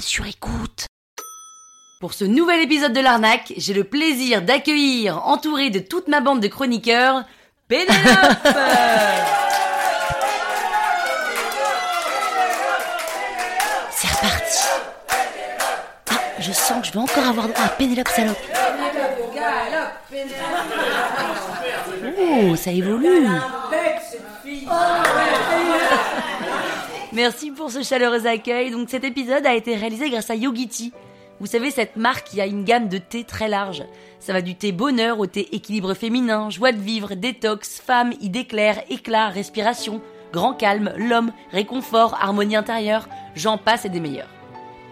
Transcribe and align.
sur 0.00 0.26
écoute. 0.26 0.86
Pour 2.00 2.14
ce 2.14 2.24
nouvel 2.24 2.60
épisode 2.62 2.92
de 2.92 3.00
l'arnaque, 3.00 3.52
j'ai 3.56 3.74
le 3.74 3.84
plaisir 3.84 4.42
d'accueillir, 4.42 5.26
entouré 5.26 5.70
de 5.70 5.78
toute 5.80 6.08
ma 6.08 6.20
bande 6.20 6.40
de 6.40 6.48
chroniqueurs, 6.48 7.24
Pénélope 7.68 7.92
C'est 13.90 14.08
reparti. 14.08 14.58
Ah, 16.10 16.14
je 16.38 16.52
sens 16.52 16.80
que 16.80 16.86
je 16.88 16.92
vais 16.92 16.98
encore 16.98 17.26
avoir 17.26 17.46
à 17.62 17.68
Pénélope 17.68 18.08
salope. 18.08 18.36
Oh, 22.18 22.56
ça 22.56 22.70
évolue. 22.72 23.28
Merci 27.12 27.50
pour 27.50 27.70
ce 27.70 27.82
chaleureux 27.82 28.26
accueil. 28.26 28.70
Donc 28.70 28.88
cet 28.88 29.04
épisode 29.04 29.44
a 29.44 29.54
été 29.54 29.76
réalisé 29.76 30.08
grâce 30.08 30.30
à 30.30 30.34
Yogiti. 30.34 30.94
Vous 31.40 31.46
savez, 31.46 31.70
cette 31.70 31.96
marque 31.96 32.28
qui 32.28 32.40
a 32.40 32.46
une 32.46 32.64
gamme 32.64 32.88
de 32.88 32.96
thé 32.96 33.24
très 33.24 33.48
large. 33.48 33.84
Ça 34.18 34.32
va 34.32 34.40
du 34.40 34.54
thé 34.54 34.72
bonheur 34.72 35.18
au 35.18 35.26
thé 35.26 35.54
équilibre 35.54 35.92
féminin, 35.92 36.48
joie 36.48 36.72
de 36.72 36.80
vivre, 36.80 37.14
détox, 37.14 37.82
femme, 37.84 38.14
idée 38.22 38.46
claire, 38.46 38.82
éclat, 38.88 39.28
respiration, 39.28 40.00
grand 40.32 40.54
calme, 40.54 40.94
l'homme, 40.96 41.32
réconfort, 41.50 42.16
harmonie 42.18 42.56
intérieure, 42.56 43.08
j'en 43.34 43.58
passe 43.58 43.84
et 43.84 43.90
des 43.90 44.00
meilleurs. 44.00 44.30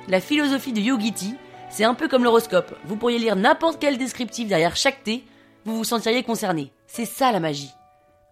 La 0.09 0.21
philosophie 0.21 0.73
de 0.73 0.81
Yogiti, 0.81 1.37
c'est 1.71 1.85
un 1.85 1.95
peu 1.95 2.07
comme 2.09 2.25
l'horoscope. 2.25 2.77
Vous 2.85 2.97
pourriez 2.97 3.19
lire 3.19 3.37
n'importe 3.37 3.79
quel 3.81 3.97
descriptif 3.97 4.49
derrière 4.49 4.77
chaque 4.77 5.05
thé, 5.05 5.25
vous 5.65 5.77
vous 5.77 5.85
sentiriez 5.85 6.23
concerné. 6.23 6.73
C'est 6.87 7.07
ça 7.07 7.33
la 7.33 7.41
magie. 7.41 7.73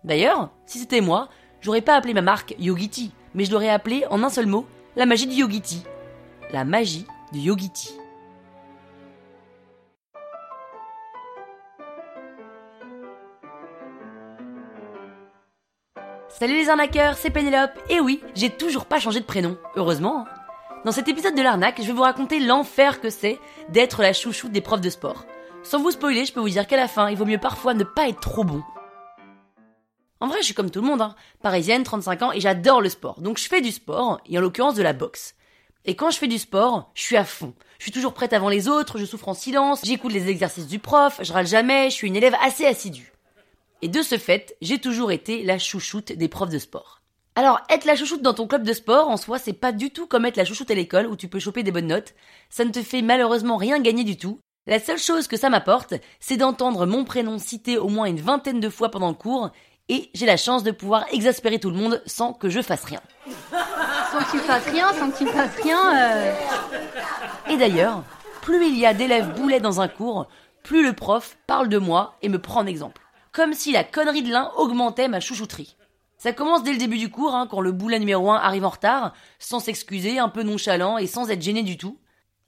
D'ailleurs, 0.04 0.50
si 0.66 0.78
c'était 0.78 1.00
moi, 1.00 1.28
j'aurais 1.60 1.80
pas 1.80 1.94
appelé 1.94 2.12
ma 2.12 2.22
marque 2.22 2.54
Yogiti, 2.58 3.12
mais 3.34 3.44
je 3.44 3.52
l'aurais 3.52 3.68
appelée 3.68 4.04
en 4.10 4.22
un 4.22 4.30
seul 4.30 4.46
mot, 4.46 4.66
la 4.96 5.06
magie 5.06 5.26
du 5.26 5.34
Yogiti. 5.34 5.84
La 6.52 6.64
magie 6.64 7.06
du 7.32 7.40
Yogiti. 7.40 7.94
Salut 16.28 16.54
les 16.54 16.68
arnaqueurs, 16.68 17.16
c'est 17.16 17.30
Pénélope. 17.30 17.78
Et 17.88 18.00
oui, 18.00 18.22
j'ai 18.34 18.50
toujours 18.50 18.86
pas 18.86 19.00
changé 19.00 19.20
de 19.20 19.24
prénom, 19.24 19.56
heureusement. 19.76 20.20
hein. 20.20 20.24
Dans 20.84 20.92
cet 20.92 21.08
épisode 21.08 21.34
de 21.34 21.42
l'arnaque, 21.42 21.80
je 21.80 21.86
vais 21.86 21.92
vous 21.92 22.02
raconter 22.02 22.38
l'enfer 22.38 23.00
que 23.00 23.10
c'est 23.10 23.38
d'être 23.70 24.02
la 24.02 24.12
chouchoute 24.12 24.52
des 24.52 24.60
profs 24.60 24.80
de 24.80 24.90
sport. 24.90 25.24
Sans 25.64 25.80
vous 25.80 25.90
spoiler, 25.90 26.24
je 26.24 26.32
peux 26.32 26.40
vous 26.40 26.48
dire 26.48 26.66
qu'à 26.68 26.76
la 26.76 26.86
fin, 26.86 27.10
il 27.10 27.16
vaut 27.16 27.24
mieux 27.24 27.38
parfois 27.38 27.74
ne 27.74 27.82
pas 27.82 28.08
être 28.08 28.20
trop 28.20 28.44
bon. 28.44 28.62
En 30.20 30.26
vrai, 30.26 30.38
je 30.40 30.46
suis 30.46 30.54
comme 30.54 30.70
tout 30.70 30.80
le 30.80 30.86
monde, 30.86 31.00
hein. 31.00 31.14
parisienne, 31.42 31.84
35 31.84 32.22
ans, 32.22 32.32
et 32.32 32.40
j'adore 32.40 32.80
le 32.80 32.88
sport. 32.88 33.20
Donc 33.20 33.38
je 33.38 33.48
fais 33.48 33.60
du 33.60 33.70
sport, 33.70 34.20
et 34.26 34.38
en 34.38 34.40
l'occurrence 34.40 34.74
de 34.74 34.82
la 34.82 34.92
boxe. 34.92 35.34
Et 35.84 35.94
quand 35.94 36.10
je 36.10 36.18
fais 36.18 36.26
du 36.26 36.38
sport, 36.38 36.90
je 36.94 37.02
suis 37.02 37.16
à 37.16 37.24
fond. 37.24 37.54
Je 37.78 37.84
suis 37.84 37.92
toujours 37.92 38.12
prête 38.12 38.32
avant 38.32 38.48
les 38.48 38.68
autres, 38.68 38.98
je 38.98 39.04
souffre 39.04 39.28
en 39.28 39.34
silence, 39.34 39.82
j'écoute 39.84 40.12
les 40.12 40.28
exercices 40.28 40.66
du 40.66 40.80
prof, 40.80 41.20
je 41.22 41.32
râle 41.32 41.46
jamais, 41.46 41.90
je 41.90 41.94
suis 41.94 42.08
une 42.08 42.16
élève 42.16 42.34
assez 42.42 42.66
assidue. 42.66 43.12
Et 43.80 43.88
de 43.88 44.02
ce 44.02 44.18
fait, 44.18 44.56
j'ai 44.60 44.80
toujours 44.80 45.12
été 45.12 45.44
la 45.44 45.58
chouchoute 45.58 46.12
des 46.12 46.28
profs 46.28 46.50
de 46.50 46.58
sport. 46.58 47.00
Alors, 47.36 47.60
être 47.70 47.84
la 47.84 47.94
chouchoute 47.94 48.22
dans 48.22 48.34
ton 48.34 48.48
club 48.48 48.64
de 48.64 48.72
sport, 48.72 49.08
en 49.08 49.16
soi, 49.16 49.38
c'est 49.38 49.52
pas 49.52 49.70
du 49.70 49.90
tout 49.90 50.08
comme 50.08 50.26
être 50.26 50.36
la 50.36 50.44
chouchoute 50.44 50.72
à 50.72 50.74
l'école 50.74 51.06
où 51.06 51.14
tu 51.14 51.28
peux 51.28 51.38
choper 51.38 51.62
des 51.62 51.70
bonnes 51.70 51.86
notes. 51.86 52.14
Ça 52.50 52.64
ne 52.64 52.72
te 52.72 52.82
fait 52.82 53.00
malheureusement 53.00 53.56
rien 53.56 53.78
gagner 53.78 54.02
du 54.02 54.16
tout. 54.16 54.40
La 54.66 54.80
seule 54.80 54.98
chose 54.98 55.28
que 55.28 55.36
ça 55.36 55.48
m'apporte, 55.48 55.94
c'est 56.18 56.36
d'entendre 56.36 56.84
mon 56.84 57.04
prénom 57.04 57.38
cité 57.38 57.78
au 57.78 57.88
moins 57.88 58.06
une 58.06 58.20
vingtaine 58.20 58.58
de 58.58 58.68
fois 58.68 58.90
pendant 58.90 59.08
le 59.08 59.14
cours, 59.14 59.52
et 59.88 60.10
j'ai 60.14 60.26
la 60.26 60.36
chance 60.36 60.62
de 60.62 60.70
pouvoir 60.70 61.04
exaspérer 61.12 61.58
tout 61.58 61.70
le 61.70 61.76
monde 61.76 62.02
sans 62.06 62.32
que 62.32 62.48
je 62.48 62.60
fasse 62.60 62.84
rien. 62.84 63.00
Sans 64.12 64.18
que 64.18 64.30
tu 64.30 64.38
fasses 64.38 64.66
rien, 64.68 64.92
sans 64.94 65.10
que 65.10 65.18
tu 65.18 65.26
fasses 65.26 65.56
rien. 65.62 65.96
euh, 65.96 66.34
Et 67.50 67.56
d'ailleurs, 67.56 68.02
plus 68.42 68.66
il 68.66 68.78
y 68.78 68.86
a 68.86 68.94
d'élèves 68.94 69.34
boulets 69.34 69.60
dans 69.60 69.80
un 69.80 69.88
cours, 69.88 70.26
plus 70.62 70.82
le 70.84 70.92
prof 70.92 71.36
parle 71.46 71.68
de 71.68 71.78
moi 71.78 72.16
et 72.22 72.28
me 72.28 72.38
prend 72.40 72.60
en 72.60 72.66
exemple. 72.66 73.02
Comme 73.32 73.52
si 73.54 73.72
la 73.72 73.84
connerie 73.84 74.22
de 74.22 74.32
l'un 74.32 74.50
augmentait 74.56 75.08
ma 75.08 75.20
chouchouterie. 75.20 75.76
Ça 76.16 76.32
commence 76.32 76.64
dès 76.64 76.72
le 76.72 76.78
début 76.78 76.98
du 76.98 77.10
cours, 77.10 77.34
hein, 77.34 77.46
quand 77.48 77.60
le 77.60 77.70
boulet 77.70 77.98
numéro 78.00 78.30
1 78.32 78.36
arrive 78.36 78.64
en 78.64 78.70
retard, 78.70 79.12
sans 79.38 79.60
s'excuser, 79.60 80.18
un 80.18 80.28
peu 80.28 80.42
nonchalant 80.42 80.98
et 80.98 81.06
sans 81.06 81.30
être 81.30 81.40
gêné 81.42 81.62
du 81.62 81.76
tout. 81.78 81.96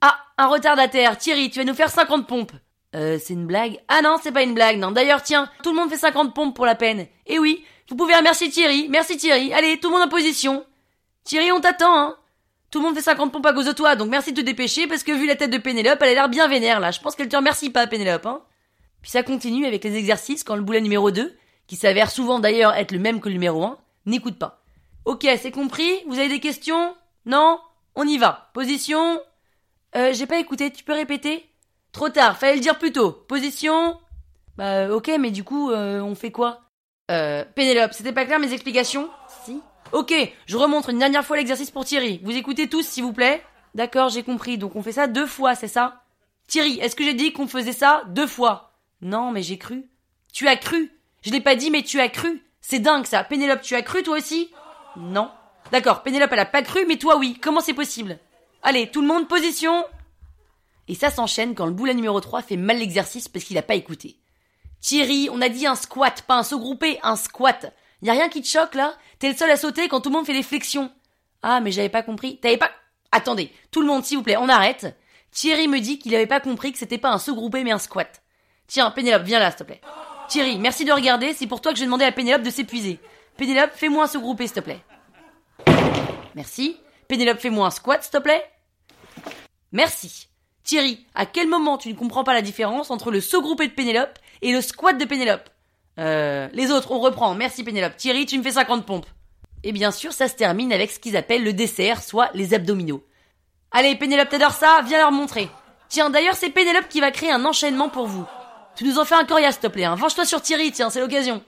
Ah, 0.01 0.17
un 0.37 0.47
retardataire, 0.47 1.17
Thierry, 1.17 1.49
tu 1.49 1.59
vas 1.59 1.65
nous 1.65 1.73
faire 1.73 1.89
50 1.89 2.27
pompes. 2.27 2.51
Euh, 2.93 3.17
c'est 3.23 3.33
une 3.33 3.47
blague 3.47 3.79
Ah 3.87 4.01
non, 4.01 4.17
c'est 4.21 4.31
pas 4.31 4.43
une 4.43 4.53
blague, 4.53 4.77
non. 4.77 4.91
D'ailleurs, 4.91 5.23
tiens, 5.23 5.49
tout 5.63 5.71
le 5.71 5.77
monde 5.77 5.89
fait 5.89 5.97
50 5.97 6.33
pompes 6.33 6.55
pour 6.55 6.65
la 6.65 6.75
peine. 6.75 7.07
Et 7.25 7.39
oui, 7.39 7.63
vous 7.89 7.95
pouvez 7.95 8.15
remercier 8.15 8.49
Thierry. 8.49 8.87
Merci 8.89 9.17
Thierry. 9.17 9.53
Allez, 9.53 9.79
tout 9.79 9.89
le 9.89 9.95
monde 9.95 10.05
en 10.07 10.09
position. 10.09 10.65
Thierry, 11.23 11.51
on 11.51 11.61
t'attend, 11.61 11.97
hein. 11.97 12.17
Tout 12.69 12.79
le 12.79 12.85
monde 12.85 12.95
fait 12.95 13.01
50 13.01 13.33
pompes 13.33 13.45
à 13.45 13.53
cause 13.53 13.65
de 13.65 13.73
toi, 13.73 13.97
donc 13.97 14.09
merci 14.09 14.31
de 14.31 14.39
te 14.39 14.45
dépêcher, 14.45 14.87
parce 14.87 15.03
que 15.03 15.11
vu 15.11 15.27
la 15.27 15.35
tête 15.35 15.51
de 15.51 15.57
Pénélope, 15.57 16.01
elle 16.01 16.09
a 16.09 16.13
l'air 16.13 16.29
bien 16.29 16.47
vénère, 16.47 16.79
là. 16.79 16.91
Je 16.91 17.01
pense 17.01 17.15
qu'elle 17.15 17.27
te 17.27 17.35
remercie 17.35 17.69
pas, 17.69 17.85
Pénélope, 17.85 18.25
hein. 18.25 18.41
Puis 19.01 19.11
ça 19.11 19.23
continue 19.23 19.65
avec 19.65 19.83
les 19.83 19.95
exercices 19.97 20.43
quand 20.43 20.55
le 20.55 20.61
boulet 20.61 20.79
numéro 20.79 21.11
2, 21.11 21.35
qui 21.67 21.75
s'avère 21.75 22.09
souvent 22.09 22.39
d'ailleurs 22.39 22.73
être 22.75 22.91
le 22.91 22.99
même 22.99 23.19
que 23.19 23.27
le 23.27 23.33
numéro 23.33 23.63
1, 23.63 23.77
n'écoute 24.05 24.39
pas. 24.39 24.61
Ok, 25.05 25.27
c'est 25.41 25.51
compris? 25.51 25.91
Vous 26.07 26.19
avez 26.19 26.29
des 26.29 26.39
questions? 26.39 26.95
Non? 27.25 27.59
On 27.95 28.07
y 28.07 28.17
va. 28.17 28.51
Position? 28.53 29.19
Euh, 29.95 30.13
j'ai 30.13 30.25
pas 30.25 30.39
écouté, 30.39 30.71
tu 30.71 30.83
peux 30.83 30.93
répéter? 30.93 31.50
Trop 31.91 32.09
tard, 32.09 32.37
fallait 32.37 32.55
le 32.55 32.61
dire 32.61 32.77
plus 32.77 32.91
tôt. 32.91 33.11
Position. 33.11 33.97
Bah, 34.57 34.89
ok, 34.93 35.11
mais 35.19 35.31
du 35.31 35.43
coup, 35.43 35.71
euh, 35.71 36.01
on 36.01 36.15
fait 36.15 36.31
quoi 36.31 36.61
Euh, 37.09 37.43
Pénélope, 37.55 37.93
c'était 37.93 38.13
pas 38.13 38.25
clair 38.25 38.39
mes 38.39 38.53
explications 38.53 39.09
Si. 39.45 39.59
Ok, 39.91 40.13
je 40.45 40.57
remontre 40.57 40.89
une 40.89 40.99
dernière 40.99 41.25
fois 41.25 41.35
l'exercice 41.37 41.71
pour 41.71 41.83
Thierry. 41.83 42.21
Vous 42.23 42.35
écoutez 42.35 42.69
tous, 42.69 42.83
s'il 42.85 43.03
vous 43.03 43.11
plaît 43.13 43.43
D'accord, 43.75 44.09
j'ai 44.09 44.23
compris. 44.23 44.57
Donc 44.57 44.75
on 44.75 44.81
fait 44.83 44.93
ça 44.93 45.07
deux 45.07 45.25
fois, 45.25 45.55
c'est 45.55 45.67
ça 45.67 46.03
Thierry, 46.47 46.79
est-ce 46.79 46.95
que 46.95 47.03
j'ai 47.03 47.13
dit 47.13 47.33
qu'on 47.33 47.47
faisait 47.47 47.71
ça 47.73 48.03
deux 48.07 48.27
fois 48.27 48.73
Non, 49.01 49.31
mais 49.31 49.43
j'ai 49.43 49.57
cru. 49.57 49.89
Tu 50.33 50.47
as 50.47 50.55
cru 50.55 50.91
Je 51.23 51.31
l'ai 51.31 51.41
pas 51.41 51.55
dit, 51.55 51.71
mais 51.71 51.83
tu 51.83 51.99
as 51.99 52.07
cru. 52.09 52.41
C'est 52.61 52.79
dingue 52.79 53.05
ça. 53.05 53.23
Pénélope, 53.25 53.61
tu 53.61 53.75
as 53.75 53.81
cru 53.81 54.03
toi 54.03 54.17
aussi 54.17 54.51
Non. 54.95 55.29
D'accord, 55.71 56.03
Pénélope, 56.03 56.31
elle 56.31 56.39
a 56.39 56.45
pas 56.45 56.61
cru, 56.61 56.85
mais 56.87 56.97
toi 56.97 57.17
oui. 57.17 57.37
Comment 57.41 57.59
c'est 57.61 57.73
possible 57.73 58.17
Allez, 58.63 58.91
tout 58.91 59.01
le 59.01 59.07
monde, 59.07 59.27
position 59.27 59.83
Et 60.87 60.95
ça 60.95 61.09
s'enchaîne 61.09 61.55
quand 61.55 61.65
le 61.65 61.73
boulet 61.73 61.93
numéro 61.93 62.19
3 62.19 62.41
fait 62.41 62.57
mal 62.57 62.77
l'exercice 62.77 63.27
parce 63.27 63.45
qu'il 63.45 63.57
a 63.57 63.63
pas 63.63 63.75
écouté. 63.75 64.17
Thierry, 64.79 65.29
on 65.31 65.41
a 65.41 65.49
dit 65.49 65.67
un 65.67 65.75
squat, 65.75 66.23
pas 66.23 66.37
un 66.37 66.43
saut 66.43 66.59
groupé, 66.59 66.99
un 67.03 67.15
squat. 67.15 67.73
Y 68.01 68.09
a 68.09 68.13
rien 68.13 68.29
qui 68.29 68.41
te 68.41 68.47
choque 68.47 68.73
là? 68.73 68.95
T'es 69.19 69.29
le 69.29 69.35
seul 69.37 69.51
à 69.51 69.57
sauter 69.57 69.87
quand 69.87 70.01
tout 70.01 70.09
le 70.09 70.15
monde 70.15 70.25
fait 70.25 70.33
des 70.33 70.43
flexions. 70.43 70.91
Ah, 71.43 71.61
mais 71.61 71.71
j'avais 71.71 71.89
pas 71.89 72.03
compris. 72.03 72.39
T'avais 72.39 72.57
pas... 72.57 72.71
Attendez, 73.11 73.53
tout 73.69 73.81
le 73.81 73.87
monde 73.87 74.03
s'il 74.03 74.17
vous 74.17 74.23
plaît, 74.23 74.37
on 74.37 74.49
arrête. 74.49 74.97
Thierry 75.31 75.67
me 75.67 75.79
dit 75.79 75.99
qu'il 75.99 76.15
avait 76.15 76.27
pas 76.27 76.39
compris 76.39 76.71
que 76.71 76.79
c'était 76.79 76.97
pas 76.97 77.11
un 77.11 77.19
saut 77.19 77.35
groupé 77.35 77.63
mais 77.63 77.71
un 77.71 77.79
squat. 77.79 78.21
Tiens, 78.67 78.89
Pénélope, 78.91 79.23
viens 79.23 79.39
là, 79.39 79.51
s'il 79.51 79.59
te 79.59 79.63
plaît. 79.63 79.81
Thierry, 80.29 80.57
merci 80.57 80.85
de 80.85 80.91
regarder, 80.91 81.33
c'est 81.33 81.47
pour 81.47 81.61
toi 81.61 81.73
que 81.73 81.77
j'ai 81.77 81.85
demandé 81.85 82.05
à 82.05 82.11
Pénélope 82.11 82.41
de 82.41 82.49
s'épuiser. 82.49 82.99
Pénélope, 83.37 83.71
fais-moi 83.75 84.05
un 84.05 84.07
saut 84.07 84.21
groupé, 84.21 84.47
s'il 84.47 84.55
te 84.55 84.59
plaît. 84.61 84.83
Merci. 86.35 86.77
Pénélope, 87.07 87.39
fais-moi 87.39 87.67
un 87.67 87.71
squat, 87.71 88.01
s'il 88.01 88.11
te 88.11 88.17
plaît. 88.17 88.49
Merci. 89.71 90.30
Thierry, 90.63 91.05
à 91.15 91.25
quel 91.25 91.47
moment 91.47 91.77
tu 91.77 91.89
ne 91.89 91.95
comprends 91.95 92.23
pas 92.23 92.33
la 92.33 92.41
différence 92.41 92.91
entre 92.91 93.11
le 93.11 93.21
saut 93.21 93.41
groupé 93.41 93.67
de 93.67 93.73
Pénélope 93.73 94.19
et 94.41 94.51
le 94.51 94.61
squat 94.61 94.97
de 94.97 95.05
Pénélope 95.05 95.49
Euh, 95.99 96.47
les 96.53 96.71
autres, 96.71 96.91
on 96.91 96.99
reprend. 96.99 97.35
Merci 97.35 97.63
Pénélope. 97.63 97.97
Thierry, 97.97 98.25
tu 98.25 98.37
me 98.37 98.43
fais 98.43 98.51
50 98.51 98.85
pompes. 98.85 99.05
Et 99.63 99.71
bien 99.71 99.91
sûr, 99.91 100.13
ça 100.13 100.27
se 100.27 100.35
termine 100.35 100.71
avec 100.73 100.89
ce 100.91 100.99
qu'ils 100.99 101.17
appellent 101.17 101.43
le 101.43 101.53
dessert, 101.53 102.01
soit 102.01 102.29
les 102.33 102.53
abdominaux. 102.53 103.03
Allez, 103.71 103.95
Pénélope, 103.95 104.29
t'adores 104.29 104.53
ça? 104.53 104.81
Viens 104.85 104.99
leur 104.99 105.11
montrer. 105.11 105.49
Tiens, 105.89 106.09
d'ailleurs, 106.09 106.35
c'est 106.35 106.49
Pénélope 106.49 106.87
qui 106.87 107.01
va 107.01 107.11
créer 107.11 107.31
un 107.31 107.43
enchaînement 107.45 107.89
pour 107.89 108.07
vous. 108.07 108.25
Tu 108.75 108.85
nous 108.85 108.97
en 108.97 109.05
fais 109.05 109.15
un 109.15 109.25
coriace, 109.25 109.55
s'il 109.55 109.61
te 109.61 109.67
plaît. 109.67 109.83
Hein. 109.85 109.95
Venge-toi 109.95 110.25
sur 110.25 110.41
Thierry, 110.41 110.71
tiens, 110.71 110.89
c'est 110.89 111.01
l'occasion. 111.01 111.43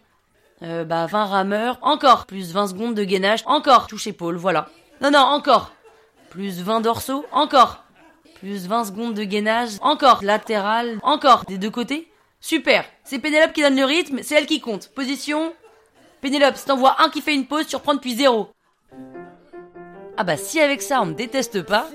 Euh, 0.62 0.84
bah, 0.84 1.06
20 1.07 1.25
rameurs. 1.25 1.80
Encore. 1.81 2.25
Plus 2.25 2.51
20 2.51 2.68
secondes 2.68 2.95
de 2.95 3.03
gainage. 3.03 3.44
Encore. 3.45 3.88
Touche 3.88 4.07
épaule, 4.07 4.35
voilà. 4.35 4.68
Non, 5.01 5.12
non, 5.12 5.19
encore. 5.19 5.72
Plus 6.30 6.62
20 6.62 6.81
dorsaux. 6.81 7.25
Encore. 7.31 7.82
Plus 8.44 8.68
20 8.68 8.84
secondes 8.84 9.13
de 9.13 9.24
gainage. 9.24 9.78
Encore. 9.80 10.22
Latéral. 10.22 11.00
Encore. 11.01 11.45
Des 11.48 11.57
deux 11.57 11.69
côtés. 11.69 12.12
Super. 12.42 12.84
C'est 13.06 13.19
Pénélope 13.19 13.54
qui 13.54 13.62
donne 13.62 13.78
le 13.78 13.86
rythme, 13.86 14.19
c'est 14.22 14.36
elle 14.36 14.48
qui 14.48 14.60
compte. 14.60 14.90
Position. 14.90 15.54
Pénélope, 16.19 16.57
si 16.57 16.66
t'en 16.66 16.75
vois 16.75 17.01
un 17.01 17.07
qui 17.10 17.22
fait 17.22 17.34
une 17.34 17.45
pause, 17.45 17.68
tu 17.68 17.78
reprends 17.78 17.95
zéro. 18.06 18.50
Ah 20.18 20.25
bah 20.25 20.36
si 20.36 20.60
avec 20.60 20.81
ça 20.81 21.01
on 21.01 21.06
ne 21.06 21.13
déteste 21.13 21.62
pas. 21.62 21.88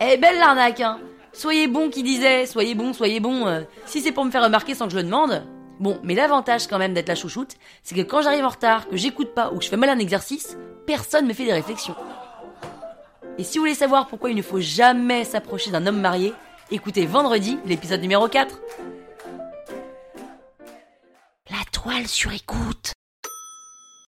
Eh 0.00 0.18
belle 0.18 0.38
l'arnaque 0.38 0.82
hein. 0.82 1.00
Soyez 1.32 1.66
bon 1.66 1.88
qui 1.88 2.02
disait, 2.02 2.44
soyez 2.44 2.74
bon, 2.74 2.92
soyez 2.92 3.18
bon. 3.18 3.46
euh, 3.46 3.62
si 3.86 4.02
c'est 4.02 4.12
pour 4.12 4.26
me 4.26 4.30
faire 4.30 4.44
remarquer 4.44 4.74
sans 4.74 4.84
que 4.84 4.92
je 4.92 4.98
le 4.98 5.04
demande. 5.04 5.46
Bon, 5.80 5.98
mais 6.02 6.14
l'avantage 6.14 6.66
quand 6.66 6.78
même 6.78 6.92
d'être 6.92 7.08
la 7.08 7.14
chouchoute, 7.14 7.56
c'est 7.82 7.94
que 7.94 8.02
quand 8.02 8.20
j'arrive 8.20 8.44
en 8.44 8.50
retard, 8.50 8.86
que 8.86 8.98
j'écoute 8.98 9.32
pas 9.34 9.50
ou 9.50 9.56
que 9.56 9.64
je 9.64 9.70
fais 9.70 9.78
mal 9.78 9.88
un 9.88 9.98
exercice, 9.98 10.58
personne 10.86 11.26
me 11.26 11.32
fait 11.32 11.46
des 11.46 11.54
réflexions. 11.54 11.96
Et 13.42 13.44
si 13.44 13.58
vous 13.58 13.64
voulez 13.64 13.74
savoir 13.74 14.06
pourquoi 14.06 14.30
il 14.30 14.36
ne 14.36 14.42
faut 14.42 14.60
jamais 14.60 15.24
s'approcher 15.24 15.72
d'un 15.72 15.84
homme 15.88 16.00
marié, 16.00 16.32
écoutez 16.70 17.06
vendredi 17.06 17.58
l'épisode 17.66 18.00
numéro 18.00 18.28
4. 18.28 18.56
La 21.50 21.56
toile 21.72 22.06
sur 22.06 22.32
écoute. 22.32 22.92